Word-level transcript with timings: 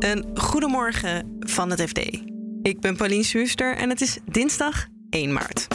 Een 0.00 0.24
goedemorgen 0.34 1.36
van 1.40 1.70
het 1.70 1.80
FD. 1.80 1.98
Ik 2.62 2.80
ben 2.80 2.96
Pauline 2.96 3.22
Schuster 3.22 3.76
en 3.76 3.88
het 3.88 4.00
is 4.00 4.18
dinsdag 4.24 4.86
1 5.10 5.32
maart. 5.32 5.66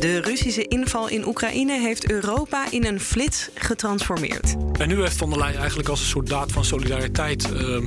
De 0.00 0.20
Russische 0.20 0.68
inval 0.68 1.08
in 1.08 1.26
Oekraïne 1.26 1.80
heeft 1.80 2.10
Europa 2.10 2.70
in 2.70 2.84
een 2.84 3.00
flits 3.00 3.50
getransformeerd. 3.54 4.54
En 4.78 4.88
nu 4.88 5.00
heeft 5.00 5.16
Van 5.16 5.30
der 5.30 5.38
Leyen 5.38 5.58
eigenlijk 5.58 5.88
als 5.88 6.00
een 6.00 6.06
soort 6.06 6.28
daad 6.28 6.52
van 6.52 6.64
solidariteit 6.64 7.48
uh, 7.52 7.82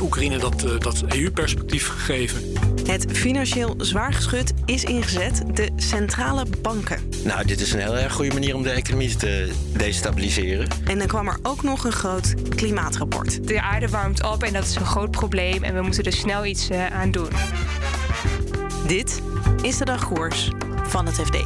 Oekraïne 0.00 0.38
dat, 0.38 0.64
uh, 0.64 0.78
dat 0.78 1.02
EU-perspectief 1.08 1.86
gegeven. 1.86 2.65
Het 2.86 3.06
financieel 3.12 3.74
zwaargeschut 3.78 4.52
is 4.64 4.84
ingezet, 4.84 5.42
de 5.56 5.68
centrale 5.76 6.46
banken. 6.62 6.98
Nou, 7.24 7.46
dit 7.46 7.60
is 7.60 7.72
een 7.72 7.80
heel 7.80 7.96
erg 7.96 8.12
goede 8.12 8.32
manier 8.32 8.54
om 8.54 8.62
de 8.62 8.70
economie 8.70 9.16
te 9.16 9.52
destabiliseren. 9.76 10.68
En 10.84 10.98
dan 10.98 11.06
kwam 11.06 11.28
er 11.28 11.38
ook 11.42 11.62
nog 11.62 11.84
een 11.84 11.92
groot 11.92 12.34
klimaatrapport. 12.48 13.48
De 13.48 13.62
aarde 13.62 13.88
warmt 13.88 14.24
op 14.24 14.42
en 14.42 14.52
dat 14.52 14.64
is 14.64 14.76
een 14.76 14.84
groot 14.84 15.10
probleem 15.10 15.62
en 15.62 15.74
we 15.74 15.82
moeten 15.82 16.04
er 16.04 16.12
snel 16.12 16.44
iets 16.44 16.70
uh, 16.70 16.86
aan 16.86 17.10
doen. 17.10 17.28
Dit 18.86 19.22
is 19.62 19.76
de 19.76 19.84
dagkoers 19.84 20.50
van 20.82 21.06
het 21.06 21.14
FD. 21.14 21.36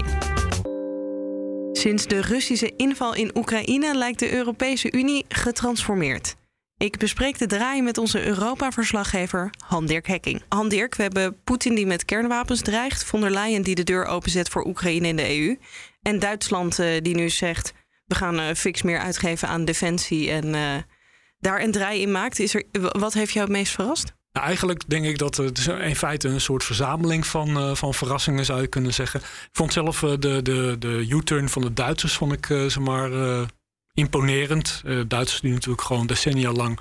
Sinds 1.73 2.07
de 2.07 2.21
Russische 2.21 2.73
inval 2.77 3.15
in 3.15 3.31
Oekraïne 3.35 3.97
lijkt 3.97 4.19
de 4.19 4.33
Europese 4.33 4.93
Unie 4.93 5.25
getransformeerd. 5.29 6.37
Ik 6.81 6.99
bespreek 6.99 7.39
de 7.39 7.47
draai 7.47 7.83
met 7.83 7.99
onze 7.99 8.27
Europa-verslaggever 8.27 9.51
Han-Dirk 9.67 10.07
Hekking. 10.07 10.43
Han-Dirk, 10.49 10.95
we 10.95 11.03
hebben 11.03 11.43
Poetin 11.45 11.75
die 11.75 11.87
met 11.87 12.05
kernwapens 12.05 12.61
dreigt, 12.61 13.05
von 13.05 13.21
der 13.21 13.31
Leyen 13.31 13.63
die 13.63 13.75
de 13.75 13.85
deur 13.85 14.05
openzet 14.05 14.49
voor 14.49 14.67
Oekraïne 14.67 15.09
in 15.09 15.17
de 15.17 15.39
EU 15.39 15.59
en 16.03 16.19
Duitsland 16.19 16.79
uh, 16.79 16.87
die 17.03 17.15
nu 17.15 17.29
zegt 17.29 17.73
we 18.07 18.15
gaan 18.15 18.41
uh, 18.41 18.47
fix 18.55 18.83
meer 18.83 18.99
uitgeven 18.99 19.49
aan 19.49 19.65
defensie 19.65 20.31
en 20.31 20.47
uh, 20.47 20.77
daar 21.39 21.63
een 21.63 21.73
draai 21.73 22.01
in 22.01 22.11
maakt. 22.11 22.39
Is 22.39 22.55
er, 22.55 22.65
wat 22.93 23.13
heeft 23.13 23.33
jou 23.33 23.47
het 23.47 23.57
meest 23.57 23.73
verrast? 23.73 24.15
Nou, 24.33 24.47
eigenlijk 24.47 24.89
denk 24.89 25.05
ik 25.05 25.19
dat 25.19 25.37
het 25.37 25.67
in 25.67 25.97
feite 25.97 26.29
een 26.29 26.41
soort 26.41 26.65
verzameling 26.65 27.27
van, 27.27 27.77
van 27.77 27.95
verrassingen 27.95 28.45
zou 28.45 28.61
je 28.61 28.67
kunnen 28.67 28.95
zeggen. 28.95 29.21
Ik 29.21 29.49
vond 29.53 29.73
zelf 29.73 30.01
de, 30.01 30.43
de, 30.43 30.77
de 30.79 31.07
U-turn 31.09 31.49
van 31.49 31.63
de 31.63 31.73
Duitsers 31.73 32.15
vond 32.15 32.33
ik, 32.33 32.49
uh, 32.49 32.61
zeg 32.61 32.79
maar, 32.79 33.11
imponerend. 34.01 34.83
Duitsers 35.07 35.41
die 35.41 35.53
natuurlijk 35.53 35.83
gewoon 35.83 36.07
decennia 36.07 36.53
lang 36.53 36.81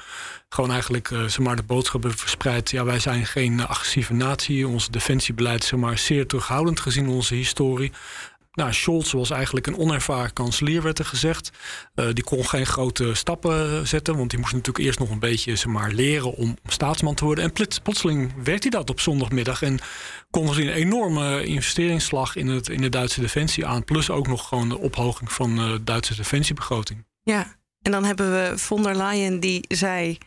gewoon 0.50 0.72
eigenlijk 0.72 1.10
maar, 1.38 1.56
de 1.56 1.64
boodschap 1.64 2.02
hebben 2.02 2.20
verspreid. 2.20 2.72
Ja, 2.72 2.84
wij 2.84 3.00
zijn 3.00 3.26
geen 3.26 3.68
agressieve 3.68 4.14
natie. 4.14 4.68
Ons 4.68 4.90
defensiebeleid 4.90 5.62
is 5.64 5.68
zeg 5.68 5.80
maar, 5.80 5.98
zeer 5.98 6.28
terughoudend 6.28 6.80
gezien 6.80 7.08
onze 7.08 7.36
historie. 7.36 7.92
Nou, 8.54 8.74
Scholz 8.74 9.12
was 9.12 9.30
eigenlijk 9.30 9.68
een 9.68 9.78
onervaren 9.78 10.34
kanselier, 10.34 10.82
werd 10.82 11.00
er 11.00 11.06
gezegd. 11.06 11.52
Uh, 11.96 12.06
die 12.14 12.24
kon 12.24 12.46
geen 12.46 12.66
grote 12.66 13.14
stappen 13.14 13.88
zetten, 13.88 14.18
want 14.18 14.30
die 14.30 14.40
moest 14.40 14.54
natuurlijk 14.54 14.86
eerst 14.86 15.00
nog 15.00 15.10
een 15.10 15.20
beetje 15.20 15.56
zeg 15.56 15.94
leren 15.94 16.34
om 16.34 16.58
staatsman 16.66 17.16
te 17.16 17.26
worden. 17.26 17.44
En 17.44 17.54
plots, 17.54 17.80
plotseling 17.80 18.34
werd 18.44 18.64
hij 18.64 18.72
dat 18.72 18.90
op 18.90 19.00
zondagmiddag 19.00 19.62
en 19.62 19.80
kon 20.30 20.48
er 20.48 20.60
een 20.60 20.70
enorme 20.70 21.46
investeringsslag 21.46 22.36
in, 22.36 22.48
het, 22.48 22.70
in 22.70 22.82
de 22.82 22.90
Duitse 22.90 23.22
defensie 23.22 23.66
aan. 23.66 23.84
Plus 23.84 24.10
ook 24.10 24.28
nog 24.28 24.48
gewoon 24.48 24.70
de 24.70 24.80
ophoging 24.80 25.32
van 25.32 25.56
de 25.56 25.84
Duitse 25.84 26.16
defensiebegroting. 26.16 27.08
Ja, 27.30 27.56
en 27.82 27.92
dan 27.92 28.04
hebben 28.04 28.32
we 28.32 28.58
von 28.58 28.84
der 28.84 28.96
Leyen 28.96 29.40
die 29.40 29.66
zei. 29.68 30.18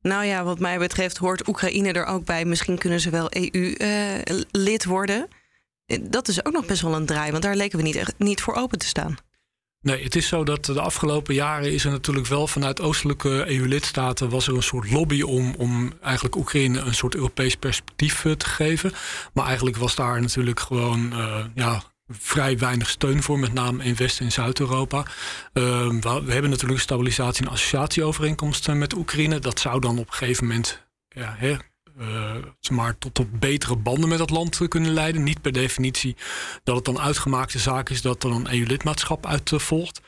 Nou 0.00 0.24
ja, 0.24 0.44
wat 0.44 0.58
mij 0.58 0.78
betreft 0.78 1.16
hoort 1.16 1.48
Oekraïne 1.48 1.92
er 1.92 2.04
ook 2.04 2.24
bij. 2.24 2.44
Misschien 2.44 2.78
kunnen 2.78 3.00
ze 3.00 3.10
wel 3.10 3.26
EU-lid 3.30 4.84
uh, 4.84 4.90
worden. 4.90 5.28
Dat 6.00 6.28
is 6.28 6.44
ook 6.44 6.52
nog 6.52 6.66
best 6.66 6.82
wel 6.82 6.94
een 6.94 7.06
draai, 7.06 7.30
want 7.30 7.42
daar 7.42 7.56
leken 7.56 7.78
we 7.78 7.84
niet, 7.84 7.96
echt, 7.96 8.14
niet 8.18 8.40
voor 8.40 8.54
open 8.54 8.78
te 8.78 8.86
staan. 8.86 9.16
Nee, 9.80 10.04
het 10.04 10.16
is 10.16 10.28
zo 10.28 10.44
dat 10.44 10.64
de 10.64 10.80
afgelopen 10.80 11.34
jaren 11.34 11.72
is 11.72 11.84
er 11.84 11.90
natuurlijk 11.90 12.26
wel 12.26 12.46
vanuit 12.46 12.80
oostelijke 12.80 13.44
EU-lidstaten 13.46 14.28
was 14.28 14.46
er 14.46 14.54
een 14.54 14.62
soort 14.62 14.90
lobby 14.90 15.22
om, 15.22 15.54
om 15.58 15.92
eigenlijk 16.02 16.36
Oekraïne 16.36 16.80
een 16.80 16.94
soort 16.94 17.14
Europees 17.14 17.56
perspectief 17.56 18.20
te 18.36 18.46
geven. 18.46 18.92
Maar 19.32 19.46
eigenlijk 19.46 19.76
was 19.76 19.94
daar 19.94 20.20
natuurlijk 20.20 20.60
gewoon 20.60 21.14
ja, 21.54 21.82
vrij 22.18 22.58
weinig 22.58 22.88
steun 22.88 23.22
voor, 23.22 23.38
met 23.38 23.52
name 23.52 23.84
in 23.84 23.96
West- 23.96 24.20
en 24.20 24.32
Zuid-Europa. 24.32 24.98
Uh, 25.52 25.88
we, 26.00 26.32
hebben 26.32 26.50
natuurlijk 26.50 26.80
stabilisatie- 26.80 27.44
en 27.44 27.50
associatieovereenkomst 27.50 28.68
met 28.68 28.94
Oekraïne. 28.94 29.38
Dat 29.38 29.60
zou 29.60 29.80
dan 29.80 29.98
op 29.98 30.06
een 30.06 30.14
gegeven 30.14 30.46
moment 30.46 30.86
ja, 31.08 31.34
hè, 31.38 31.56
uh, 32.00 32.36
maar 32.70 32.98
tot, 32.98 33.14
tot 33.14 33.40
betere 33.40 33.76
banden 33.76 34.08
met 34.08 34.18
dat 34.18 34.30
land 34.30 34.68
kunnen 34.68 34.92
leiden. 34.92 35.22
Niet 35.22 35.40
per 35.40 35.52
definitie 35.52 36.16
dat 36.64 36.76
het 36.76 36.84
dan 36.84 37.00
uitgemaakte 37.00 37.58
zaak 37.58 37.88
is 37.88 38.02
dat 38.02 38.24
er 38.24 38.30
een 38.30 38.52
EU-lidmaatschap 38.54 39.26
uit 39.26 39.50
uh, 39.50 39.58
volgt. 39.58 40.00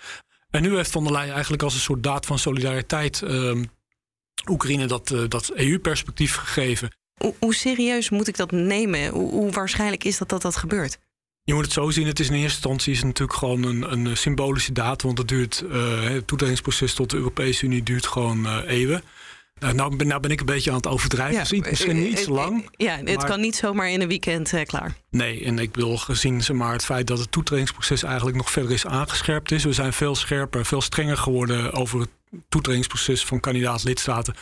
En 0.51 0.63
nu 0.63 0.77
heeft 0.77 0.91
Van 0.91 1.05
der 1.05 1.13
Leyen 1.13 1.33
eigenlijk 1.33 1.63
als 1.63 1.75
een 1.75 1.81
soort 1.81 2.03
daad 2.03 2.27
van 2.27 2.39
solidariteit 2.39 3.21
uh, 3.25 3.63
Oekraïne 4.49 4.87
dat, 4.87 5.11
uh, 5.11 5.29
dat 5.29 5.51
EU-perspectief 5.51 6.35
gegeven. 6.35 6.91
Hoe, 7.15 7.35
hoe, 7.39 7.55
serieus 7.55 8.11
moet 8.11 8.29
ik 8.29 8.37
dat 8.37 8.51
nemen? 8.51 9.09
Hoe, 9.09 9.31
hoe, 9.31 9.51
waarschijnlijk 9.51 10.05
is 10.05 10.19
dat 10.19 10.29
dat 10.29 10.43
dat 10.43 10.57
gebeurt? 10.57 10.99
Je 11.45 11.55
moet 11.55 11.65
het 11.65 11.73
zo 11.73 11.91
zien. 11.91 12.07
Het 12.07 12.21
is 12.21 12.29
in 12.29 12.35
eerste 12.35 12.57
instantie 12.57 12.93
is 12.93 13.03
natuurlijk 13.03 13.39
gewoon 13.39 13.63
een, 13.63 13.93
een 13.93 14.17
symbolische 14.17 14.73
daad. 14.73 15.03
Want 15.03 15.19
het 15.19 15.29
duurt, 15.29 15.65
het 15.69 16.27
toetredingsproces 16.27 16.95
tot 16.95 17.11
de 17.11 17.17
Europese 17.17 17.65
Unie 17.65 17.83
duurt 17.83 18.07
gewoon 18.07 18.61
eeuwen. 18.61 19.03
Nou, 19.59 19.75
nou, 19.75 19.97
ben, 19.97 20.07
nou 20.07 20.21
ben 20.21 20.31
ik 20.31 20.41
een 20.41 20.47
beetje 20.47 20.71
aan 20.71 20.77
het 20.77 20.87
overdrijven. 20.87 21.35
Ja, 21.35 21.45
dus 21.49 21.71
misschien 21.71 22.03
niet 22.03 22.19
zo 22.19 22.33
lang. 22.33 22.69
Ja, 22.77 22.97
het 22.97 23.17
maar... 23.17 23.27
kan 23.27 23.41
niet 23.41 23.57
zomaar 23.57 23.91
in 23.91 24.01
een 24.01 24.09
weekend 24.09 24.53
uh, 24.53 24.63
klaar. 24.63 24.95
Nee, 25.11 25.45
en 25.45 25.59
ik 25.59 25.75
wil 25.75 25.97
gezien 25.97 26.43
zeg 26.43 26.57
maar, 26.57 26.73
het 26.73 26.85
feit 26.85 27.07
dat 27.07 27.19
het 27.19 27.33
toetredingsproces 27.33 28.03
eigenlijk 28.03 28.37
nog 28.37 28.51
verder 28.51 28.73
is 28.73 28.87
aangescherpt 28.87 29.53
is. 29.53 29.65
We 29.65 29.73
zijn 29.73 29.93
veel 29.93 30.15
scherper, 30.15 30.65
veel 30.65 30.81
strenger 30.81 31.17
geworden 31.17 31.73
over 31.73 32.01
het 32.01 32.11
toetredingsproces 32.49 33.25
van 33.25 33.41
kandidaat-lidstaten 33.41 34.35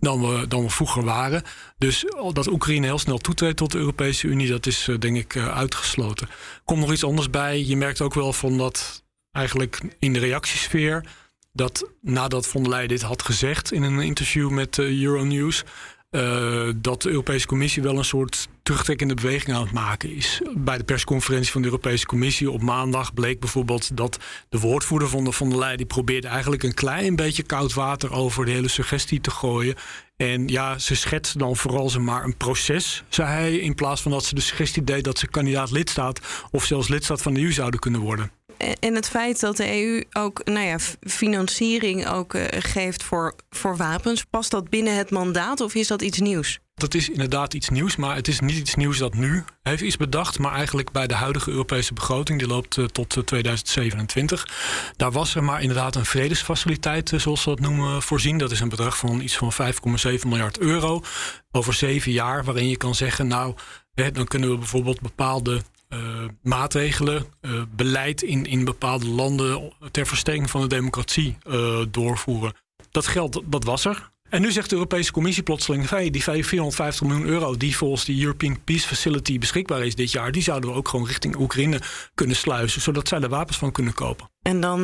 dan 0.00 0.20
we, 0.20 0.48
dan 0.48 0.62
we 0.62 0.70
vroeger 0.70 1.04
waren. 1.04 1.42
Dus 1.78 2.04
dat 2.32 2.48
Oekraïne 2.48 2.86
heel 2.86 2.98
snel 2.98 3.18
toetreedt 3.18 3.56
tot 3.56 3.72
de 3.72 3.78
Europese 3.78 4.26
Unie, 4.26 4.48
dat 4.48 4.66
is 4.66 4.88
denk 4.98 5.16
ik 5.16 5.34
uh, 5.34 5.56
uitgesloten. 5.56 6.28
Komt 6.64 6.80
nog 6.80 6.92
iets 6.92 7.04
anders 7.04 7.30
bij. 7.30 7.64
Je 7.64 7.76
merkt 7.76 8.00
ook 8.00 8.14
wel 8.14 8.32
van 8.32 8.58
dat 8.58 9.04
eigenlijk 9.32 9.80
in 9.98 10.12
de 10.12 10.18
reactiesfeer 10.18 11.04
dat 11.52 11.90
nadat 12.00 12.46
von 12.46 12.62
der 12.62 12.70
Leyen 12.70 12.88
dit 12.88 13.02
had 13.02 13.22
gezegd 13.22 13.72
in 13.72 13.82
een 13.82 14.00
interview 14.00 14.50
met 14.50 14.76
uh, 14.76 15.02
Euronews, 15.02 15.64
uh, 16.10 16.68
dat 16.76 17.02
de 17.02 17.08
Europese 17.08 17.46
Commissie 17.46 17.82
wel 17.82 17.98
een 17.98 18.04
soort 18.04 18.48
terugtrekkende 18.62 19.14
beweging 19.14 19.56
aan 19.56 19.62
het 19.62 19.72
maken 19.72 20.14
is. 20.14 20.40
Bij 20.56 20.78
de 20.78 20.84
persconferentie 20.84 21.52
van 21.52 21.60
de 21.62 21.68
Europese 21.68 22.06
Commissie 22.06 22.50
op 22.50 22.62
maandag 22.62 23.14
bleek 23.14 23.40
bijvoorbeeld 23.40 23.96
dat 23.96 24.18
de 24.48 24.58
woordvoerder 24.58 25.08
van 25.08 25.24
de 25.24 25.32
von 25.32 25.48
der 25.48 25.58
Leyen 25.58 25.76
die 25.76 25.86
probeerde 25.86 26.28
eigenlijk 26.28 26.62
een 26.62 26.74
klein 26.74 27.16
beetje 27.16 27.42
koud 27.42 27.74
water 27.74 28.12
over 28.12 28.44
de 28.44 28.50
hele 28.50 28.68
suggestie 28.68 29.20
te 29.20 29.30
gooien. 29.30 29.74
En 30.16 30.48
ja, 30.48 30.78
ze 30.78 30.96
schetst 30.96 31.38
dan 31.38 31.56
vooral 31.56 31.90
ze 31.90 32.00
maar 32.00 32.24
een 32.24 32.36
proces, 32.36 33.04
zei 33.08 33.28
hij, 33.28 33.56
in 33.56 33.74
plaats 33.74 34.02
van 34.02 34.10
dat 34.10 34.24
ze 34.24 34.34
de 34.34 34.40
suggestie 34.40 34.84
deed 34.84 35.04
dat 35.04 35.18
ze 35.18 35.26
kandidaat 35.26 35.70
lidstaat 35.70 36.20
of 36.50 36.64
zelfs 36.64 36.88
lidstaat 36.88 37.22
van 37.22 37.34
de 37.34 37.40
EU 37.40 37.52
zouden 37.52 37.80
kunnen 37.80 38.00
worden 38.00 38.37
en 38.80 38.94
het 38.94 39.08
feit 39.08 39.40
dat 39.40 39.56
de 39.56 39.82
EU 39.82 40.04
ook 40.12 40.44
nou 40.44 40.66
ja, 40.66 40.78
financiering 41.00 42.08
ook 42.08 42.34
uh, 42.34 42.44
geeft 42.48 43.02
voor, 43.02 43.34
voor 43.50 43.76
wapens, 43.76 44.24
past 44.24 44.50
dat 44.50 44.68
binnen 44.68 44.96
het 44.96 45.10
mandaat 45.10 45.60
of 45.60 45.74
is 45.74 45.86
dat 45.86 46.02
iets 46.02 46.18
nieuws? 46.18 46.58
Dat 46.74 46.94
is 46.94 47.08
inderdaad 47.08 47.54
iets 47.54 47.68
nieuws, 47.68 47.96
maar 47.96 48.14
het 48.14 48.28
is 48.28 48.40
niet 48.40 48.56
iets 48.56 48.74
nieuws 48.74 48.98
dat 48.98 49.14
nu 49.14 49.44
heeft 49.62 49.82
iets 49.82 49.96
bedacht, 49.96 50.38
maar 50.38 50.52
eigenlijk 50.52 50.92
bij 50.92 51.06
de 51.06 51.14
huidige 51.14 51.50
Europese 51.50 51.94
begroting, 51.94 52.38
die 52.38 52.48
loopt 52.48 52.76
uh, 52.76 52.84
tot 52.84 53.16
uh, 53.16 53.22
2027. 53.22 54.48
Daar 54.96 55.12
was 55.12 55.34
er 55.34 55.44
maar 55.44 55.60
inderdaad 55.60 55.96
een 55.96 56.04
vredesfaciliteit, 56.04 57.12
zoals 57.16 57.42
ze 57.42 57.48
dat 57.48 57.60
noemen, 57.60 58.02
voorzien. 58.02 58.38
Dat 58.38 58.50
is 58.50 58.60
een 58.60 58.68
bedrag 58.68 58.98
van 58.98 59.20
iets 59.20 59.36
van 59.36 59.52
5,7 59.52 60.26
miljard 60.26 60.58
euro 60.58 61.02
over 61.50 61.74
zeven 61.74 62.12
jaar, 62.12 62.44
waarin 62.44 62.68
je 62.68 62.76
kan 62.76 62.94
zeggen, 62.94 63.26
nou, 63.26 63.54
hè, 63.94 64.10
dan 64.10 64.26
kunnen 64.26 64.50
we 64.50 64.58
bijvoorbeeld 64.58 65.00
bepaalde 65.00 65.62
uh, 65.88 66.24
maatregelen, 66.42 67.26
uh, 67.40 67.62
beleid 67.76 68.22
in, 68.22 68.46
in 68.46 68.64
bepaalde 68.64 69.06
landen 69.06 69.72
ter 69.90 70.06
versterking 70.06 70.50
van 70.50 70.60
de 70.60 70.66
democratie 70.66 71.36
uh, 71.46 71.80
doorvoeren. 71.90 72.52
Dat 72.90 73.06
geld, 73.06 73.42
dat 73.46 73.64
was 73.64 73.84
er. 73.84 74.10
En 74.28 74.40
nu 74.40 74.52
zegt 74.52 74.68
de 74.68 74.74
Europese 74.74 75.12
Commissie 75.12 75.42
plotseling: 75.42 75.88
hey, 75.88 76.10
die 76.10 76.22
450 76.22 77.06
miljoen 77.06 77.26
euro 77.26 77.56
die 77.56 77.76
volgens 77.76 78.04
de 78.04 78.20
European 78.20 78.58
Peace 78.64 78.86
Facility 78.86 79.38
beschikbaar 79.38 79.84
is 79.84 79.94
dit 79.94 80.12
jaar, 80.12 80.32
die 80.32 80.42
zouden 80.42 80.70
we 80.70 80.76
ook 80.76 80.88
gewoon 80.88 81.06
richting 81.06 81.36
Oekraïne 81.36 81.80
kunnen 82.14 82.36
sluizen, 82.36 82.80
zodat 82.80 83.08
zij 83.08 83.20
er 83.20 83.28
wapens 83.28 83.58
van 83.58 83.72
kunnen 83.72 83.94
kopen. 83.94 84.30
En 84.42 84.60
dan, 84.60 84.80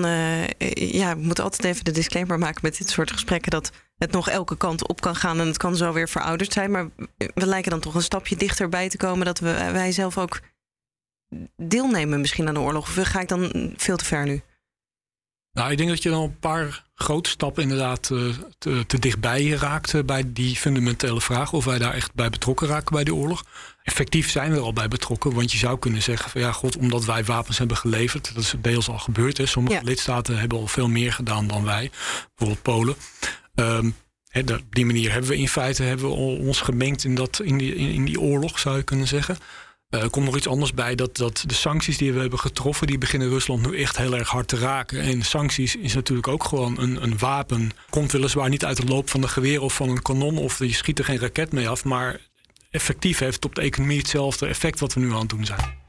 ja, 0.74 1.16
we 1.16 1.22
moeten 1.22 1.44
altijd 1.44 1.64
even 1.64 1.84
de 1.84 1.90
disclaimer 1.90 2.38
maken 2.38 2.60
met 2.62 2.78
dit 2.78 2.88
soort 2.88 3.12
gesprekken 3.12 3.50
dat 3.50 3.72
het 3.96 4.12
nog 4.12 4.28
elke 4.28 4.56
kant 4.56 4.88
op 4.88 5.00
kan 5.00 5.16
gaan 5.16 5.40
en 5.40 5.46
het 5.46 5.56
kan 5.56 5.76
zo 5.76 5.92
weer 5.92 6.08
verouderd 6.08 6.52
zijn. 6.52 6.70
Maar 6.70 6.88
we 7.16 7.46
lijken 7.46 7.70
dan 7.70 7.80
toch 7.80 7.94
een 7.94 8.02
stapje 8.02 8.36
dichterbij 8.36 8.88
te 8.88 8.96
komen 8.96 9.26
dat 9.26 9.38
we, 9.38 9.52
wij 9.72 9.92
zelf 9.92 10.18
ook 10.18 10.40
deelnemen 11.56 12.20
misschien 12.20 12.48
aan 12.48 12.54
de 12.54 12.60
oorlog? 12.60 12.88
Of 12.88 13.08
ga 13.08 13.20
ik 13.20 13.28
dan 13.28 13.72
veel 13.76 13.96
te 13.96 14.04
ver 14.04 14.24
nu? 14.24 14.42
Nou, 15.54 15.70
ik 15.70 15.76
denk 15.76 15.88
dat 15.88 16.02
je 16.02 16.10
dan 16.10 16.22
een 16.22 16.38
paar 16.38 16.84
grote 16.94 17.30
stappen 17.30 17.62
inderdaad 17.62 18.10
uh, 18.12 18.34
te, 18.58 18.84
te, 18.86 18.98
dichtbij 18.98 19.48
raakt 19.48 20.06
bij 20.06 20.22
die 20.26 20.56
fundamentele 20.56 21.20
vraag 21.20 21.52
of 21.52 21.64
wij 21.64 21.78
daar 21.78 21.94
echt 21.94 22.14
bij 22.14 22.30
betrokken 22.30 22.66
raken 22.66 22.94
bij 22.94 23.04
de 23.04 23.14
oorlog. 23.14 23.44
Effectief 23.82 24.30
zijn 24.30 24.50
we 24.50 24.56
er 24.56 24.62
al 24.62 24.72
bij 24.72 24.88
betrokken, 24.88 25.34
want 25.34 25.52
je 25.52 25.58
zou 25.58 25.78
kunnen 25.78 26.02
zeggen 26.02 26.30
van 26.30 26.40
ja, 26.40 26.52
god, 26.52 26.76
omdat 26.76 27.04
wij 27.04 27.24
wapens 27.24 27.58
hebben 27.58 27.76
geleverd, 27.76 28.34
dat 28.34 28.42
is 28.42 28.54
deels 28.58 28.88
al 28.88 28.98
gebeurd. 28.98 29.36
Hè. 29.36 29.46
Sommige 29.46 29.84
lidstaten 29.84 30.38
hebben 30.38 30.58
al 30.58 30.66
veel 30.66 30.88
meer 30.88 31.12
gedaan 31.12 31.46
dan 31.46 31.64
wij, 31.64 31.90
bijvoorbeeld 32.34 32.62
Polen. 32.62 32.96
Um, 33.54 33.94
op 34.34 34.62
die 34.70 34.86
manier 34.86 35.12
hebben 35.12 35.30
we 35.30 35.36
in 35.36 35.48
feite 35.48 35.82
hebben 35.82 36.08
we 36.08 36.14
ons 36.14 36.60
gemengd 36.60 37.04
in, 37.04 37.14
dat, 37.14 37.40
in, 37.44 37.58
die, 37.58 37.74
in 37.74 38.04
die 38.04 38.20
oorlog, 38.20 38.58
zou 38.58 38.76
je 38.76 38.82
kunnen 38.82 39.08
zeggen. 39.08 39.36
Uh, 39.94 40.02
er 40.02 40.10
komt 40.10 40.24
nog 40.24 40.36
iets 40.36 40.48
anders 40.48 40.74
bij, 40.74 40.94
dat, 40.94 41.16
dat 41.16 41.44
de 41.46 41.54
sancties 41.54 41.98
die 41.98 42.12
we 42.12 42.20
hebben 42.20 42.38
getroffen, 42.38 42.86
die 42.86 42.98
beginnen 42.98 43.28
Rusland 43.28 43.66
nu 43.66 43.78
echt 43.78 43.96
heel 43.96 44.16
erg 44.16 44.28
hard 44.28 44.48
te 44.48 44.58
raken. 44.58 45.00
En 45.00 45.22
sancties 45.22 45.76
is 45.76 45.94
natuurlijk 45.94 46.28
ook 46.28 46.44
gewoon 46.44 46.78
een, 46.78 47.02
een 47.02 47.18
wapen. 47.18 47.70
Komt 47.90 48.12
weliswaar 48.12 48.48
niet 48.48 48.64
uit 48.64 48.76
de 48.76 48.84
loop 48.84 49.10
van 49.10 49.22
een 49.22 49.28
geweer 49.28 49.62
of 49.62 49.74
van 49.74 49.88
een 49.88 50.02
kanon, 50.02 50.38
of 50.38 50.58
je 50.58 50.72
schiet 50.72 50.98
er 50.98 51.04
geen 51.04 51.18
raket 51.18 51.52
mee 51.52 51.68
af, 51.68 51.84
maar 51.84 52.20
effectief 52.70 53.18
heeft 53.18 53.44
op 53.44 53.54
de 53.54 53.60
economie 53.60 53.98
hetzelfde 53.98 54.46
effect 54.46 54.80
wat 54.80 54.94
we 54.94 55.00
nu 55.00 55.12
aan 55.12 55.20
het 55.20 55.28
doen 55.28 55.44
zijn. 55.44 55.83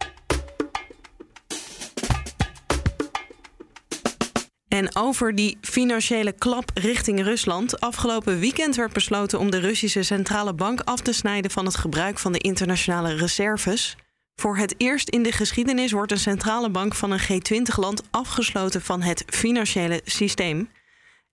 En 4.76 4.96
over 4.96 5.36
die 5.36 5.58
financiële 5.62 6.32
klap 6.32 6.72
richting 6.74 7.24
Rusland. 7.24 7.80
Afgelopen 7.80 8.40
weekend 8.40 8.76
werd 8.76 8.94
besloten 8.94 9.40
om 9.40 9.52
de 9.52 9.60
Russische 9.60 10.04
centrale 10.04 10.54
bank 10.54 10.82
af 10.82 11.02
te 11.02 11.14
snijden 11.14 11.52
van 11.52 11.66
het 11.66 11.76
gebruik 11.76 12.20
van 12.20 12.32
de 12.32 12.38
internationale 12.38 13.14
reserves. 13.14 13.96
Voor 14.42 14.58
het 14.58 14.76
eerst 14.78 15.10
in 15.10 15.24
de 15.24 15.32
geschiedenis 15.32 15.92
wordt 15.92 16.12
een 16.12 16.20
centrale 16.20 16.70
bank 16.70 16.96
van 16.96 17.12
een 17.12 17.20
G20-land 17.20 18.04
afgesloten 18.12 18.82
van 18.82 19.02
het 19.02 19.24
financiële 19.28 20.02
systeem. 20.06 20.70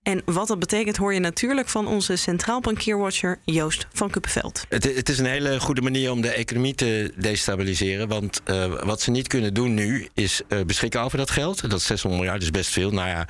En 0.03 0.23
wat 0.25 0.49
dat 0.49 0.59
betekent 0.59 0.97
hoor 0.97 1.15
je 1.15 1.21
natuurlijk 1.21 1.69
van 1.69 1.87
onze 1.87 2.17
centraal 2.17 2.61
bankierwatcher 2.61 3.39
Joost 3.45 3.87
van 3.93 4.11
Kuppenveld. 4.11 4.65
Het, 4.69 4.97
het, 4.97 5.09
is 5.09 5.19
een 5.19 5.27
hele 5.27 5.61
goede 5.61 5.83
manier 5.83 6.11
om 6.11 6.21
de 6.21 6.31
economie 6.31 6.75
te 6.75 7.13
destabiliseren. 7.17 8.09
Want 8.09 8.41
uh, 8.47 8.83
wat 8.85 9.01
ze 9.01 9.11
niet 9.11 9.29
kunnen 9.29 9.55
doen 9.55 9.75
nu 9.75 10.09
is 10.15 10.41
uh, 10.49 10.61
beschikken 10.65 11.01
over 11.01 11.19
dat 11.19 11.31
geld. 11.31 11.71
Dat 11.71 11.83
600 11.83 12.23
miljard 12.23 12.43
is 12.43 12.51
best 12.51 12.71
veel. 12.71 12.91
Nou 12.91 13.09
ja, 13.09 13.27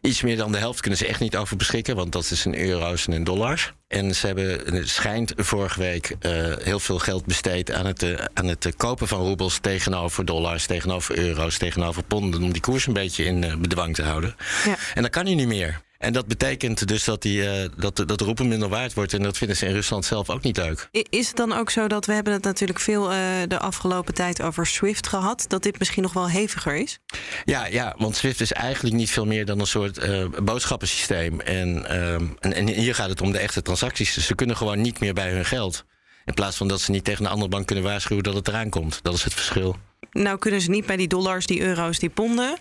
iets 0.00 0.22
meer 0.22 0.36
dan 0.36 0.52
de 0.52 0.58
helft 0.58 0.80
kunnen 0.80 0.98
ze 0.98 1.06
echt 1.06 1.20
niet 1.20 1.36
over 1.36 1.56
beschikken. 1.56 1.96
Want 1.96 2.12
dat 2.12 2.30
is 2.30 2.46
in 2.46 2.54
euro's 2.54 3.06
en 3.06 3.12
in 3.12 3.24
dollars. 3.24 3.72
En 3.88 4.14
ze 4.14 4.26
hebben, 4.26 4.74
het 4.74 4.88
schijnt 4.88 5.32
vorige 5.36 5.80
week 5.80 6.16
uh, 6.20 6.56
heel 6.62 6.80
veel 6.80 6.98
geld 6.98 7.24
besteed 7.24 7.72
aan 7.72 7.86
het, 7.86 8.30
aan 8.34 8.46
het 8.46 8.72
kopen 8.76 9.08
van 9.08 9.20
roebels 9.20 9.58
tegenover 9.58 10.24
dollars, 10.24 10.66
tegenover 10.66 11.18
euro's, 11.18 11.58
tegenover 11.58 12.02
ponden. 12.02 12.42
Om 12.42 12.52
die 12.52 12.62
koers 12.62 12.86
een 12.86 12.92
beetje 12.92 13.24
in 13.24 13.60
bedwang 13.60 13.94
te 13.94 14.02
houden. 14.02 14.36
Ja. 14.64 14.76
En 14.94 15.02
dat 15.02 15.10
kan 15.10 15.24
nu 15.24 15.34
niet 15.34 15.46
meer. 15.46 15.80
En 16.02 16.12
dat 16.12 16.26
betekent 16.26 16.88
dus 16.88 17.04
dat, 17.04 17.22
die, 17.22 17.42
uh, 17.42 17.68
dat, 17.76 17.96
dat 18.06 18.20
roepen 18.20 18.48
minder 18.48 18.68
waard 18.68 18.94
wordt. 18.94 19.12
En 19.12 19.22
dat 19.22 19.38
vinden 19.38 19.56
ze 19.56 19.66
in 19.66 19.72
Rusland 19.72 20.04
zelf 20.04 20.30
ook 20.30 20.42
niet 20.42 20.56
leuk. 20.56 20.88
Is 21.10 21.28
het 21.28 21.36
dan 21.36 21.52
ook 21.52 21.70
zo 21.70 21.88
dat 21.88 22.06
we 22.06 22.12
hebben 22.12 22.32
het 22.32 22.44
natuurlijk 22.44 22.80
veel 22.80 23.12
uh, 23.12 23.18
de 23.48 23.58
afgelopen 23.58 24.14
tijd 24.14 24.42
over 24.42 24.66
SWIFT 24.66 25.06
gehad, 25.06 25.44
dat 25.48 25.62
dit 25.62 25.78
misschien 25.78 26.02
nog 26.02 26.12
wel 26.12 26.30
heviger 26.30 26.76
is? 26.76 26.98
Ja, 27.44 27.66
ja 27.66 27.94
want 27.98 28.16
SWIFT 28.16 28.40
is 28.40 28.52
eigenlijk 28.52 28.94
niet 28.94 29.10
veel 29.10 29.26
meer 29.26 29.44
dan 29.44 29.60
een 29.60 29.66
soort 29.66 30.04
uh, 30.04 30.24
boodschappensysteem. 30.42 31.40
En, 31.40 31.88
en, 32.40 32.52
en, 32.52 32.68
hier 32.68 32.94
gaat 32.94 33.08
het 33.08 33.20
om 33.20 33.32
de 33.32 33.38
echte 33.38 33.62
transacties. 33.62 34.14
Dus 34.14 34.26
ze 34.26 34.34
kunnen 34.34 34.56
gewoon 34.56 34.80
niet 34.80 35.00
meer 35.00 35.14
bij 35.14 35.30
hun 35.30 35.44
geld. 35.44 35.84
In 36.24 36.34
plaats 36.34 36.56
van 36.56 36.68
dat 36.68 36.80
ze 36.80 36.90
niet 36.90 37.04
tegen 37.04 37.24
een 37.24 37.30
andere 37.30 37.50
bank 37.50 37.66
kunnen 37.66 37.84
waarschuwen 37.84 38.24
dat 38.24 38.34
het 38.34 38.48
eraan 38.48 38.70
komt. 38.70 38.98
Dat 39.02 39.14
is 39.14 39.24
het 39.24 39.34
verschil. 39.34 39.76
Nou 40.10 40.38
kunnen 40.38 40.60
ze 40.60 40.70
niet 40.70 40.86
bij 40.86 40.96
die 40.96 41.08
dollars, 41.08 41.46
die 41.46 41.60
euro's, 41.60 41.98
die 41.98 42.10
ponden 42.10 42.58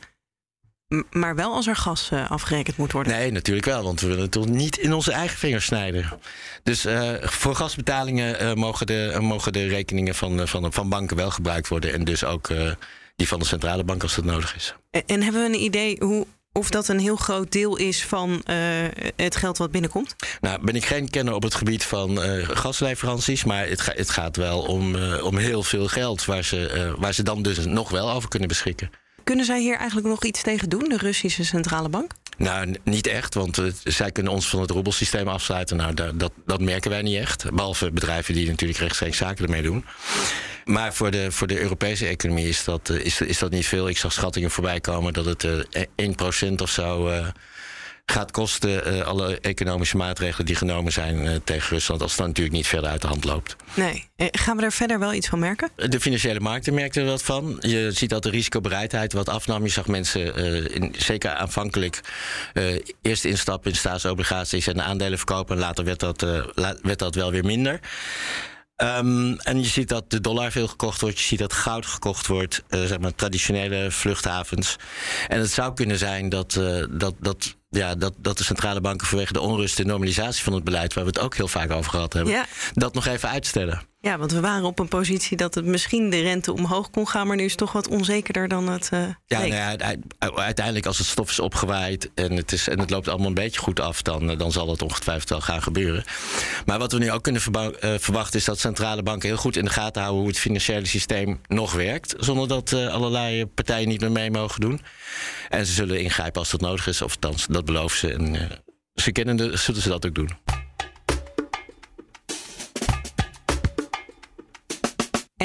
maar 1.12 1.36
wel 1.36 1.54
als 1.54 1.68
er 1.68 1.76
gas 1.76 2.10
uh, 2.14 2.32
afgerekend 2.32 2.78
moet 2.78 2.92
worden. 2.92 3.14
Nee, 3.14 3.32
natuurlijk 3.32 3.66
wel, 3.66 3.84
want 3.84 4.02
we 4.02 4.08
willen 4.08 4.22
het 4.22 4.32
toch 4.32 4.48
niet 4.48 4.78
in 4.78 4.94
onze 4.94 5.12
eigen 5.12 5.38
vingers 5.38 5.66
snijden. 5.66 6.20
Dus 6.64 6.86
uh, 6.86 7.12
voor 7.22 7.56
gasbetalingen 7.56 8.44
uh, 8.44 8.54
mogen, 8.54 8.86
de, 8.86 9.18
mogen 9.22 9.54
de 9.54 9.68
rekeningen 9.68 10.16
van, 10.16 10.48
van, 10.48 10.74
van 10.74 10.90
banken 10.90 11.18
wel 11.18 11.32
gebruikt 11.32 11.68
worden. 11.68 11.94
En 11.94 12.04
dus 12.04 12.24
ook 12.24 12.50
die 13.16 13.28
van 13.28 13.40
de 13.40 13.46
centrale 13.46 13.84
bank 13.84 14.04
als 14.04 14.16
dat 14.16 14.26
nodig 14.26 14.56
is. 14.56 14.76
En, 14.90 15.04
en 15.06 15.22
hebben 15.22 15.42
we 15.42 15.48
een 15.48 15.64
idee 15.64 15.96
hoe, 16.00 16.28
of 16.52 16.70
dat 16.70 16.88
een 16.88 17.00
heel 17.00 17.16
groot 17.16 17.52
deel 17.52 17.78
is 17.78 18.06
van 18.06 18.44
het 19.16 19.36
geld 19.36 19.58
wat 19.58 19.72
binnenkomt? 19.72 20.16
Nou, 20.42 20.66
ben 20.66 20.76
ik 20.76 20.86
geen 20.86 21.10
kenner 21.10 21.34
op 21.34 21.44
het 21.44 21.56
gebied 21.56 21.84
van 21.84 22.18
gasleveranties. 22.48 23.44
Maar 23.44 23.68
het, 23.68 23.82
ga, 23.82 23.94
het, 23.96 24.10
gaat 24.10 24.36
wel 24.36 24.62
om, 24.62 24.96
om 25.06 25.38
heel 25.38 25.64
veel 25.64 25.88
geld 25.88 26.26
waar 26.26 26.44
ze, 26.44 26.94
waar 26.98 27.14
ze 27.14 27.24
dan 27.24 27.42
dus 27.42 27.66
nog 27.66 27.90
wel 27.90 28.12
over 28.12 28.30
kunnen 28.30 28.48
beschikken. 28.48 28.90
Kunnen 29.24 29.46
zij 29.46 29.60
hier 29.60 29.78
eigenlijk 29.78 30.08
nog 30.08 30.24
iets 30.24 30.42
tegen 30.42 30.70
doen, 30.70 30.90
de 30.90 30.98
Russische 30.98 31.46
centrale 31.46 31.90
bank? 31.90 32.12
Nou, 32.38 32.76
niet 32.84 33.08
echt, 33.08 33.34
want 33.34 33.58
uh, 33.58 33.72
zij 33.84 34.12
kunnen 34.12 34.32
ons 34.32 34.50
van 34.50 34.62
het 34.62 34.70
roebelsysteem 34.70 35.28
afsluiten. 35.28 35.78
Nou, 35.78 35.94
dat, 35.94 36.32
dat, 36.46 36.62
merken 36.62 36.90
wij 36.90 37.02
niet 37.02 37.18
echt. 37.18 37.52
Behalve 37.52 37.92
bedrijven 37.92 38.34
die 38.34 38.50
natuurlijk 38.50 38.80
rechtstreeks 38.80 39.18
zaken 39.18 39.46
ermee 39.46 39.62
doen. 39.62 39.86
Maar 40.66 40.94
voor 40.94 41.12
de, 41.12 41.32
voor 41.32 41.48
de 41.48 41.60
Europese 41.60 42.08
economie 42.08 42.48
is 42.48 42.64
dat, 42.64 42.90
uh, 42.90 43.06
is, 43.06 43.22
is 43.22 43.40
dat 43.40 43.52
niet 43.52 43.68
veel. 43.68 43.90
Ik 43.90 43.98
zag 43.98 44.14
schattingen 44.14 44.52
voorbij 44.52 44.80
komen 44.80 45.14
dat 45.14 45.26
het 45.26 45.44
uh, 45.44 45.60
eh, 45.96 46.50
1% 46.52 46.54
of 46.56 46.70
zo 46.70 47.10
gaat 48.12 48.32
kosten 48.32 48.96
uh, 48.96 49.02
alle 49.02 49.40
economische 49.40 49.98
maatregelen 49.98 50.46
die 50.46 50.56
genomen 50.56 50.92
zijn 50.92 51.26
uh, 51.26 51.36
tegen 51.44 51.70
Rusland, 51.70 52.02
als 52.02 52.12
het 52.12 52.20
dan 52.20 52.28
natuurlijk 52.28 52.56
niet 52.56 52.68
verder 52.68 52.90
uit 52.90 53.02
de 53.02 53.08
hand 53.08 53.24
loopt. 53.24 53.56
Nee. 53.74 54.10
Eh, 54.16 54.28
gaan 54.32 54.58
we 54.58 54.64
er 54.64 54.72
verder 54.72 55.00
wel 55.00 55.14
iets 55.14 55.28
van 55.28 55.40
merken? 55.40 55.70
De 55.76 56.00
financiële 56.00 56.40
markten 56.40 56.74
merkten 56.74 57.02
er 57.02 57.08
wat 57.08 57.24
van. 57.24 57.58
Je 57.60 57.92
ziet 57.92 58.10
dat 58.10 58.24
de 58.24 58.30
risicobereidheid 58.30 59.14
wat 59.14 59.30
afnam. 59.30 59.64
Je 59.64 59.70
zag 59.70 59.88
mensen, 59.88 60.36
in, 60.74 60.96
zeker 60.98 61.32
aanvankelijk, 61.32 62.00
eerst 63.02 63.26
instappen 63.26 63.72
in 63.72 63.78
staatsobligaties 63.78 64.68
en 64.68 64.84
aandelen 64.84 65.18
verkopen. 65.18 65.56
En 65.56 65.62
later 65.62 65.86
werd 65.86 66.00
dat, 66.00 66.22
werd 66.82 67.00
dat 67.00 67.16
wel 67.16 67.32
weer 67.32 67.46
minder. 67.46 67.80
Um, 68.82 69.40
en 69.40 69.60
je 69.60 69.68
ziet 69.68 69.90
dat 69.90 70.10
de 70.10 70.22
dollar 70.22 70.52
veel 70.52 70.68
gekocht 70.68 71.02
wordt. 71.02 71.20
Je 71.20 71.26
ziet 71.26 71.40
dat 71.40 71.54
goud 71.54 71.86
gekocht 71.86 72.28
wordt. 72.28 72.64
Uh, 72.70 72.86
zeg 72.86 73.00
maar 73.00 73.16
traditionele 73.16 73.92
vluchthavens. 73.92 74.76
En 75.28 75.40
het 75.40 75.52
zou 75.52 75.74
kunnen 75.74 75.98
zijn 75.98 76.30
dat, 76.30 76.56
uh, 76.56 76.86
dat, 76.90 77.14
dat 77.20 77.56
ja, 77.72 77.96
dat, 77.96 78.14
dat 78.18 78.38
de 78.38 78.44
centrale 78.44 78.82
banken 78.82 79.08
vanwege 79.08 79.34
de 79.34 79.42
onrust 79.42 79.80
en 79.80 79.88
normalisatie 79.88 80.44
van 80.44 80.54
het 80.54 80.64
beleid, 80.64 80.94
waar 80.94 81.04
we 81.04 81.10
het 81.10 81.20
ook 81.20 81.36
heel 81.36 81.48
vaak 81.48 81.72
over 81.72 81.92
gehad 81.92 82.14
hebben, 82.14 82.46
dat 82.74 82.94
nog 82.94 83.06
even 83.06 83.30
uitstellen. 83.30 83.82
Ja, 84.04 84.18
want 84.18 84.32
we 84.32 84.40
waren 84.40 84.66
op 84.66 84.80
een 84.80 84.88
positie 84.88 85.38
dat 85.38 85.56
het 85.56 85.66
misschien 85.66 86.10
de 86.10 86.22
rente 86.22 86.54
omhoog 86.54 86.90
kon 86.90 87.08
gaan, 87.08 87.28
maar 87.28 87.36
nu 87.36 87.44
is 87.44 87.52
het 87.52 87.60
toch 87.60 87.72
wat 87.72 87.88
onzekerder 87.88 88.48
dan 88.48 88.70
het. 88.70 88.90
Uh, 88.94 89.00
ja, 89.26 89.40
nou 89.40 89.54
ja, 89.54 89.78
uiteindelijk 90.36 90.86
als 90.86 90.98
het 90.98 91.08
stof 91.08 91.30
is 91.30 91.40
opgewaaid 91.40 92.10
en 92.16 92.36
het, 92.36 92.52
is, 92.52 92.68
en 92.68 92.80
het 92.80 92.90
loopt 92.90 93.08
allemaal 93.08 93.28
een 93.28 93.34
beetje 93.34 93.60
goed 93.60 93.80
af, 93.80 94.02
dan, 94.02 94.30
eh, 94.30 94.38
dan 94.38 94.52
zal 94.52 94.70
het 94.70 94.82
ongetwijfeld 94.82 95.30
wel 95.30 95.42
gaan 95.42 95.62
gebeuren. 95.62 96.04
Maar 96.66 96.80
wat 96.80 96.92
we 96.92 96.98
nu 96.98 97.12
ook 97.12 97.24
kunnen 97.24 97.42
uh, 97.52 97.94
verwachten 97.98 98.40
is 98.40 98.46
dat 98.46 98.60
centrale 98.60 99.04
banken 99.04 99.30
heel 99.30 99.38
goed 99.38 99.56
in 99.56 99.66
de 99.66 99.72
gaten 99.72 100.02
houden 100.02 100.22
hoe 100.22 100.32
het 100.32 100.40
financiële 100.40 100.86
systeem 100.86 101.42
nog 101.48 101.74
werkt, 101.74 102.16
zonder 102.18 102.48
dat 102.48 102.72
uh, 102.72 102.94
allerlei 102.94 103.46
partijen 103.46 103.88
niet 103.88 104.02
meer 104.02 104.12
mee 104.12 104.32
mogen 104.32 104.62
doen. 104.62 104.82
En 105.50 105.66
ze 105.66 105.74
zullen 105.74 106.02
ingrijpen 106.02 106.40
als 106.40 106.52
dat 106.52 106.62
nodig 106.62 106.88
is, 106.88 107.02
of 107.02 107.14
althans, 107.14 107.46
dat 107.50 107.66
beloven 107.66 107.98
ze. 107.98 108.14
En 108.14 108.50
ze 108.96 109.12
kennen 109.12 109.38
de, 109.38 109.58
zullen 109.58 109.82
ze 109.82 109.90
dat 109.90 110.06
ook 110.06 110.16
doen. 110.16 110.51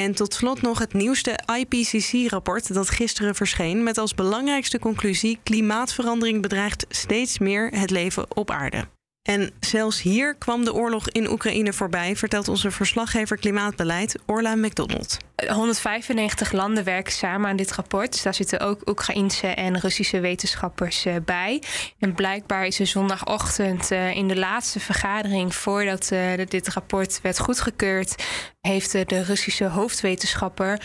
En 0.07 0.15
tot 0.15 0.35
slot 0.35 0.63
nog 0.63 0.79
het 0.79 0.93
nieuwste 0.93 1.39
IPCC-rapport 1.59 2.75
dat 2.75 2.91
gisteren 2.91 3.35
verscheen 3.35 3.83
met 3.83 3.99
als 3.99 4.15
belangrijkste 4.15 4.79
conclusie: 4.79 5.39
klimaatverandering 5.43 6.43
bedreigt 6.43 6.87
steeds 6.89 7.39
meer 7.39 7.69
het 7.71 7.91
leven 7.91 8.37
op 8.37 8.51
aarde. 8.51 8.96
En 9.27 9.51
zelfs 9.61 10.03
hier 10.03 10.35
kwam 10.35 10.65
de 10.65 10.75
oorlog 10.75 11.09
in 11.09 11.31
Oekraïne 11.31 11.73
voorbij, 11.73 12.17
vertelt 12.17 12.49
onze 12.49 12.71
verslaggever 12.71 13.37
Klimaatbeleid 13.37 14.19
Orla 14.27 14.55
McDonald. 14.55 15.17
195 15.47 16.53
landen 16.53 16.85
werken 16.85 17.13
samen 17.13 17.51
aan 17.51 17.57
dit 17.57 17.73
rapport. 17.73 18.13
Dus 18.13 18.23
daar 18.23 18.35
zitten 18.35 18.61
ook 18.61 18.89
Oekraïnse 18.89 19.47
en 19.47 19.79
Russische 19.79 20.21
wetenschappers 20.21 21.05
eh, 21.05 21.15
bij. 21.25 21.63
En 21.99 22.15
blijkbaar 22.15 22.67
is 22.67 22.81
er 22.81 22.87
zondagochtend 22.87 23.91
eh, 23.91 24.17
in 24.17 24.29
de 24.29 24.37
laatste 24.37 24.81
vergadering 24.81 25.55
voordat 25.55 26.11
uh, 26.13 26.33
dit 26.49 26.69
rapport 26.69 27.21
werd 27.23 27.39
goedgekeurd, 27.39 28.25
heeft 28.61 28.93
de 28.93 29.23
Russische 29.23 29.65
hoofdwetenschapper 29.65 30.81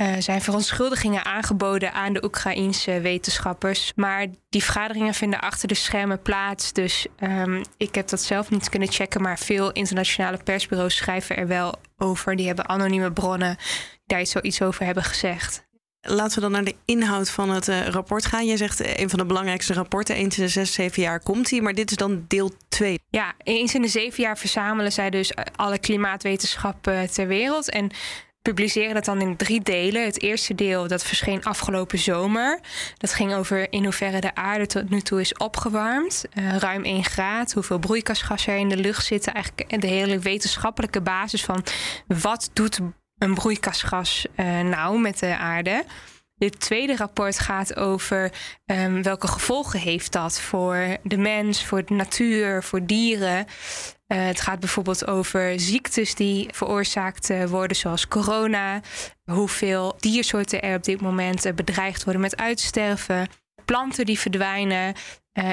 uh, 0.00 0.14
zijn 0.18 0.42
verontschuldigingen 0.42 1.24
aangeboden 1.24 1.92
aan 1.92 2.12
de 2.12 2.24
Oekraïense 2.24 3.00
wetenschappers. 3.00 3.92
Maar 3.94 4.26
die 4.48 4.62
vergaderingen 4.62 5.14
vinden 5.14 5.40
achter 5.40 5.68
de 5.68 5.74
schermen 5.74 6.22
plaats. 6.22 6.72
Dus 6.72 7.06
um, 7.20 7.62
ik 7.76 7.94
heb 7.94 8.08
dat 8.08 8.22
zelf 8.22 8.50
niet 8.50 8.68
kunnen 8.68 8.92
checken. 8.92 9.22
Maar 9.22 9.38
veel 9.38 9.72
internationale 9.72 10.38
persbureaus 10.44 10.96
schrijven 10.96 11.36
er 11.36 11.46
wel 11.46 11.74
over. 11.96 12.36
Die 12.36 12.46
hebben 12.46 12.68
anonieme 12.68 13.12
bronnen 13.12 13.56
die 13.56 14.16
daar 14.16 14.26
zoiets 14.26 14.62
over 14.62 14.84
hebben 14.84 15.04
gezegd. 15.04 15.64
Laten 16.00 16.34
we 16.34 16.40
dan 16.40 16.50
naar 16.50 16.64
de 16.64 16.76
inhoud 16.84 17.30
van 17.30 17.50
het 17.50 17.68
uh, 17.68 17.86
rapport 17.86 18.26
gaan. 18.26 18.46
Je 18.46 18.56
zegt 18.56 18.82
uh, 18.82 18.96
een 18.96 19.10
van 19.10 19.18
de 19.18 19.26
belangrijkste 19.26 19.72
rapporten. 19.72 20.14
Eens 20.14 20.38
in 20.38 20.44
de 20.44 20.50
zes, 20.50 20.72
zeven 20.72 21.02
jaar 21.02 21.20
komt 21.20 21.50
hij. 21.50 21.60
Maar 21.60 21.74
dit 21.74 21.90
is 21.90 21.96
dan 21.96 22.24
deel 22.28 22.50
2. 22.68 22.98
Ja, 23.10 23.34
eens 23.42 23.74
in 23.74 23.82
de 23.82 23.88
zeven 23.88 24.22
jaar 24.22 24.38
verzamelen 24.38 24.92
zij 24.92 25.10
dus 25.10 25.32
alle 25.56 25.78
klimaatwetenschappen 25.78 27.10
ter 27.12 27.26
wereld. 27.26 27.70
En 27.70 27.90
publiceren 28.46 28.94
dat 28.94 29.04
dan 29.04 29.20
in 29.20 29.36
drie 29.36 29.62
delen. 29.62 30.04
Het 30.04 30.22
eerste 30.22 30.54
deel 30.54 30.88
dat 30.88 31.04
verscheen 31.04 31.44
afgelopen 31.44 31.98
zomer. 31.98 32.60
Dat 32.96 33.14
ging 33.14 33.34
over 33.34 33.72
in 33.72 33.82
hoeverre 33.82 34.20
de 34.20 34.34
aarde 34.34 34.66
tot 34.66 34.90
nu 34.90 35.00
toe 35.00 35.20
is 35.20 35.34
opgewarmd. 35.36 36.24
Uh, 36.34 36.56
ruim 36.56 36.84
1 36.84 37.04
graad, 37.04 37.52
hoeveel 37.52 37.78
broeikasgassen 37.78 38.52
er 38.52 38.58
in 38.58 38.68
de 38.68 38.76
lucht 38.76 39.06
zitten. 39.06 39.34
Eigenlijk 39.34 39.80
de 39.80 39.86
hele 39.86 40.18
wetenschappelijke 40.18 41.00
basis 41.00 41.44
van 41.44 41.64
wat 42.06 42.50
doet 42.52 42.80
een 43.18 43.34
broeikasgas 43.34 44.26
uh, 44.36 44.60
nou 44.60 45.00
met 45.00 45.18
de 45.18 45.36
aarde. 45.36 45.84
Dit 46.38 46.60
tweede 46.60 46.96
rapport 46.96 47.38
gaat 47.38 47.76
over 47.76 48.32
um, 48.66 49.02
welke 49.02 49.26
gevolgen 49.26 49.80
heeft 49.80 50.12
dat 50.12 50.40
voor 50.40 50.96
de 51.02 51.16
mens, 51.16 51.64
voor 51.64 51.84
de 51.84 51.94
natuur, 51.94 52.62
voor 52.62 52.86
dieren. 52.86 53.46
Uh, 54.12 54.26
het 54.26 54.40
gaat 54.40 54.60
bijvoorbeeld 54.60 55.06
over 55.06 55.60
ziektes 55.60 56.14
die 56.14 56.48
veroorzaakt 56.52 57.30
uh, 57.30 57.44
worden, 57.44 57.76
zoals 57.76 58.08
corona. 58.08 58.80
Hoeveel 59.24 59.96
diersoorten 59.98 60.62
er 60.62 60.76
op 60.76 60.84
dit 60.84 61.00
moment 61.00 61.46
uh, 61.46 61.52
bedreigd 61.52 62.04
worden 62.04 62.22
met 62.22 62.36
uitsterven. 62.36 63.28
Planten 63.64 64.06
die 64.06 64.18
verdwijnen. 64.18 64.94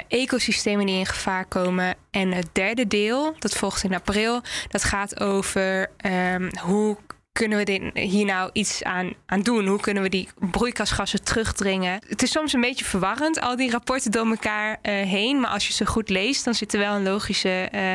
ecosystemen 0.08 0.86
die 0.86 0.98
in 0.98 1.06
gevaar 1.06 1.46
komen. 1.46 1.96
En 2.12 2.32
het 2.32 2.50
derde 2.52 2.88
deel, 2.88 3.36
dat 3.40 3.54
volgt 3.54 3.84
in 3.84 3.94
april, 3.94 4.42
dat 4.68 4.84
gaat 4.84 5.20
over 5.20 5.90
um, 6.06 6.50
hoe 6.60 6.98
kunnen 7.34 7.58
we 7.58 7.64
dit, 7.64 7.82
hier 7.94 8.26
nou 8.26 8.50
iets 8.54 8.84
aan, 8.84 9.14
aan 9.26 9.42
doen? 9.42 9.68
Hoe 9.68 9.80
kunnen 9.80 10.04
we 10.04 10.10
die 10.10 10.30
broeikasgassen 10.36 11.24
terugdringen? 11.24 12.02
Het 12.08 12.22
is 12.22 12.32
soms 12.32 12.54
een 12.54 12.62
beetje 12.62 12.86
verwarrend, 12.86 13.40
al 13.40 13.56
die 13.56 13.72
rapporten 13.72 14.12
door 14.12 14.26
elkaar 14.26 14.70
uh, 14.72 14.94
heen. 14.94 15.40
Maar 15.40 15.50
als 15.50 15.68
je 15.68 15.74
ze 15.74 15.86
goed 15.86 16.10
leest, 16.10 16.46
dan 16.46 16.54
zit 16.54 16.74
er 16.74 16.80
wel 16.80 16.96
een 16.96 17.04
logische 17.04 17.70
uh, 17.76 17.94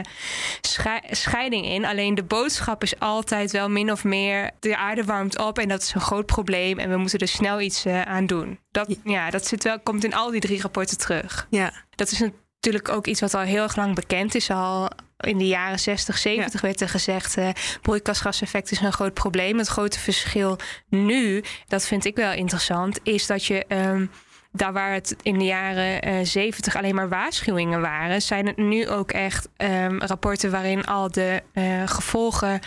scheiding 1.10 1.66
in. 1.66 1.84
Alleen 1.84 2.14
de 2.14 2.22
boodschap 2.22 2.82
is 2.82 2.98
altijd 2.98 3.50
wel 3.50 3.68
min 3.68 3.92
of 3.92 4.04
meer... 4.04 4.50
de 4.60 4.76
aarde 4.76 5.04
warmt 5.04 5.38
op 5.38 5.58
en 5.58 5.68
dat 5.68 5.82
is 5.82 5.94
een 5.94 6.00
groot 6.00 6.26
probleem... 6.26 6.78
en 6.78 6.90
we 6.90 6.96
moeten 6.96 7.18
er 7.18 7.28
snel 7.28 7.60
iets 7.60 7.86
uh, 7.86 8.02
aan 8.02 8.26
doen. 8.26 8.58
Dat, 8.70 8.96
ja, 9.04 9.30
dat 9.30 9.46
zit 9.46 9.64
wel, 9.64 9.80
komt 9.80 10.04
in 10.04 10.14
al 10.14 10.30
die 10.30 10.40
drie 10.40 10.60
rapporten 10.60 10.98
terug. 10.98 11.46
Ja. 11.50 11.72
Dat 11.94 12.10
is 12.10 12.20
natuurlijk 12.60 12.88
ook 12.96 13.06
iets 13.06 13.20
wat 13.20 13.34
al 13.34 13.40
heel 13.40 13.62
erg 13.62 13.76
lang 13.76 13.94
bekend 13.94 14.34
is. 14.34 14.50
Al 14.50 14.90
in 15.18 15.38
de 15.38 15.46
jaren 15.46 15.78
60, 15.78 16.18
70 16.18 16.60
werd 16.60 16.80
er 16.80 16.88
gezegd... 16.88 17.38
Uh, 17.38 17.48
broeikasgaseffect 17.82 18.70
is 18.70 18.80
een 18.80 18.92
groot 18.92 19.14
probleem. 19.14 19.58
Het 19.58 19.68
grote 19.68 19.98
verschil 19.98 20.58
nu, 20.88 21.44
dat 21.66 21.86
vind 21.86 22.04
ik 22.04 22.16
wel 22.16 22.32
interessant... 22.32 23.00
is 23.02 23.26
dat 23.26 23.44
je... 23.44 23.64
Um, 23.68 24.10
daar 24.52 24.72
waar 24.72 24.92
het 24.92 25.16
in 25.22 25.38
de 25.38 25.44
jaren 25.44 26.08
uh, 26.08 26.24
70 26.24 26.76
alleen 26.76 26.94
maar 26.94 27.08
waarschuwingen 27.08 27.80
waren, 27.80 28.22
zijn 28.22 28.46
het 28.46 28.56
nu 28.56 28.88
ook 28.88 29.10
echt 29.10 29.48
um, 29.56 30.00
rapporten 30.00 30.50
waarin 30.50 30.84
al 30.84 31.10
de 31.10 31.42
uh, 31.54 31.82
gevolgen 31.86 32.60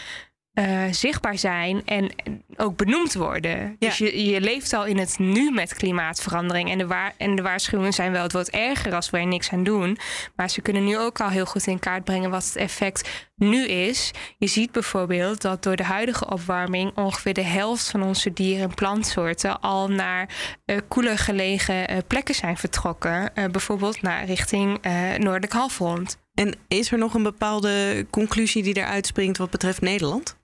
uh, 0.54 0.84
zichtbaar 0.92 1.38
zijn 1.38 1.82
en 1.86 2.12
ook 2.58 2.78
benoemd 2.78 3.14
worden. 3.14 3.60
Ja. 3.60 3.76
Dus 3.80 3.98
je, 3.98 4.26
je 4.26 4.42
leeft 4.42 4.74
al 4.74 4.86
in 4.86 4.98
het 4.98 5.20
nu 5.20 5.52
met 5.52 5.74
klimaatverandering. 5.74 6.70
En 6.70 6.78
de, 6.78 6.88
waar, 6.88 7.14
en 7.18 7.36
de 7.36 7.42
waarschuwingen 7.42 7.94
zijn 7.94 8.12
wel 8.12 8.24
het 8.24 8.34
wordt 8.34 8.50
erger 8.50 8.96
als 8.96 9.10
we 9.10 9.18
er 9.18 9.28
niks 9.28 9.52
aan 9.52 9.64
doen. 9.64 9.98
Maar 10.36 10.50
ze 10.50 10.62
kunnen 10.62 10.84
nu 10.84 10.98
ook 10.98 11.20
al 11.20 11.30
heel 11.30 11.46
goed 11.46 11.68
in 11.68 11.80
kaart 11.80 12.04
brengen 12.04 12.30
wat 12.30 12.46
het 12.46 12.56
effect 12.56 13.30
nu 13.42 13.66
is. 13.66 14.12
Je 14.38 14.48
ziet 14.48 14.72
bijvoorbeeld 14.72 15.42
dat 15.42 15.64
door 15.64 15.76
de 15.76 15.84
huidige 15.84 16.30
opwarming 16.30 16.98
ongeveer 16.98 17.34
de 17.34 17.44
helft 17.44 17.90
van 17.90 18.04
onze 18.04 18.34
dieren 18.34 18.70
en 18.70 18.76
plantsoorten 18.76 19.62
al 19.62 19.88
naar 19.88 20.30
uh, 20.66 20.78
koeler 20.88 21.18
gelegen 21.18 21.92
uh, 21.92 21.98
plekken 22.08 22.36
zijn 22.36 22.58
vertrokken. 22.58 23.32
bijvoorbeeld 23.52 24.02
naar 24.02 24.26
richting 24.26 24.82
Noordelijk 25.18 25.54
Halfrond. 25.54 26.18
En 26.34 26.56
is 26.68 26.92
er 26.92 26.98
nog 26.98 27.14
een 27.14 27.24
bepaalde 27.24 28.06
conclusie 28.10 28.64
die 28.64 28.78
eruit 28.78 29.06
springt 29.06 29.38
wat 29.38 29.50
betreft 29.50 29.82
Nederland? 29.82 30.40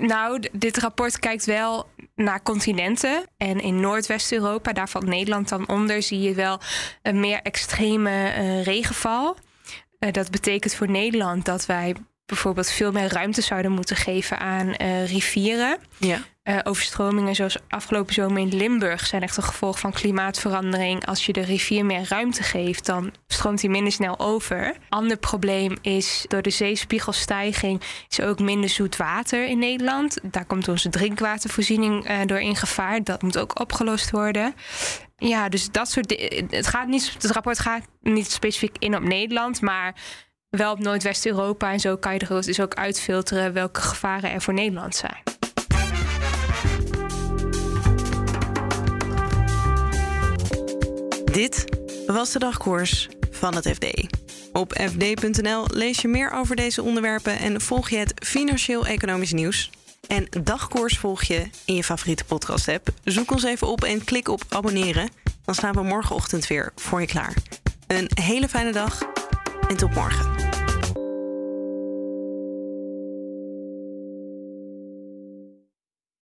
Nou, 0.00 0.42
dit 0.52 0.78
rapport 0.78 1.18
kijkt 1.18 1.44
wel 1.44 1.88
naar 2.14 2.42
continenten. 2.42 3.24
En 3.36 3.60
in 3.60 3.80
Noordwest-Europa, 3.80 4.72
daar 4.72 4.88
valt 4.88 5.06
Nederland 5.06 5.48
dan 5.48 5.68
onder, 5.68 6.02
zie 6.02 6.20
je 6.20 6.34
wel 6.34 6.60
een 7.02 7.20
meer 7.20 7.40
extreme 7.42 8.30
regenval. 8.62 9.36
Dat 9.98 10.30
betekent 10.30 10.74
voor 10.74 10.90
Nederland 10.90 11.44
dat 11.44 11.66
wij 11.66 11.94
bijvoorbeeld 12.28 12.70
veel 12.70 12.92
meer 12.92 13.12
ruimte 13.12 13.42
zouden 13.42 13.72
moeten 13.72 13.96
geven 13.96 14.38
aan 14.38 14.66
uh, 14.66 15.06
rivieren. 15.06 15.78
Ja. 15.96 16.18
Uh, 16.44 16.58
overstromingen 16.64 17.34
zoals 17.34 17.56
afgelopen 17.68 18.14
zomer 18.14 18.38
in 18.38 18.56
Limburg 18.56 19.06
zijn 19.06 19.22
echt 19.22 19.36
een 19.36 19.42
gevolg 19.42 19.78
van 19.78 19.92
klimaatverandering. 19.92 21.06
Als 21.06 21.26
je 21.26 21.32
de 21.32 21.40
rivier 21.40 21.84
meer 21.84 22.06
ruimte 22.08 22.42
geeft, 22.42 22.86
dan 22.86 23.12
stroomt 23.26 23.60
hij 23.60 23.70
minder 23.70 23.92
snel 23.92 24.18
over. 24.18 24.76
Ander 24.88 25.16
probleem 25.16 25.76
is 25.82 26.24
door 26.28 26.42
de 26.42 26.50
zeespiegelstijging 26.50 27.82
is 28.08 28.20
ook 28.20 28.38
minder 28.38 28.70
zoet 28.70 28.96
water 28.96 29.46
in 29.46 29.58
Nederland. 29.58 30.18
Daar 30.22 30.44
komt 30.44 30.68
onze 30.68 30.88
drinkwatervoorziening 30.88 32.10
uh, 32.10 32.16
door 32.26 32.40
in 32.40 32.56
gevaar. 32.56 33.04
Dat 33.04 33.22
moet 33.22 33.38
ook 33.38 33.60
opgelost 33.60 34.10
worden. 34.10 34.54
Ja, 35.16 35.48
dus 35.48 35.70
dat 35.70 35.90
soort. 35.90 36.30
Het, 36.50 36.66
gaat 36.66 36.86
niet, 36.86 37.12
het 37.12 37.30
rapport 37.30 37.58
gaat 37.58 37.84
niet 38.00 38.30
specifiek 38.30 38.76
in 38.78 38.96
op 38.96 39.02
Nederland, 39.02 39.60
maar 39.60 39.94
wel 40.50 40.72
op 40.72 40.78
Noordwest-Europa. 40.78 41.72
En 41.72 41.80
zo 41.80 41.96
kan 41.96 42.14
je 42.14 42.18
er 42.18 42.42
dus 42.42 42.60
ook 42.60 42.74
uitfilteren 42.74 43.52
welke 43.52 43.80
gevaren 43.80 44.30
er 44.30 44.42
voor 44.42 44.54
Nederland 44.54 44.96
zijn. 44.96 45.22
Dit 51.24 51.64
was 52.06 52.32
de 52.32 52.38
dagkoers 52.38 53.08
van 53.30 53.54
het 53.54 53.68
FD. 53.68 54.16
Op 54.52 54.72
fd.nl 54.72 55.64
lees 55.66 56.00
je 56.00 56.08
meer 56.08 56.30
over 56.30 56.56
deze 56.56 56.82
onderwerpen 56.82 57.38
en 57.38 57.60
volg 57.60 57.88
je 57.88 57.96
het 57.96 58.12
financieel-economisch 58.26 59.32
nieuws. 59.32 59.70
En 60.06 60.28
dagkoers 60.42 60.98
volg 60.98 61.22
je 61.22 61.50
in 61.64 61.74
je 61.74 61.84
favoriete 61.84 62.24
podcast-app. 62.24 62.88
Zoek 63.04 63.30
ons 63.30 63.44
even 63.44 63.68
op 63.68 63.84
en 63.84 64.04
klik 64.04 64.28
op 64.28 64.42
abonneren. 64.48 65.08
Dan 65.44 65.54
staan 65.54 65.74
we 65.74 65.82
morgenochtend 65.82 66.46
weer 66.46 66.72
voor 66.76 67.00
je 67.00 67.06
klaar. 67.06 67.34
Een 67.86 68.10
hele 68.14 68.48
fijne 68.48 68.72
dag 68.72 69.17
en 69.68 69.76
tot 69.76 69.94
morgen. 69.94 70.47